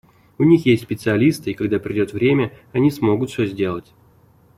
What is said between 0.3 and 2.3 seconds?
У них есть специалисты, и, когда придет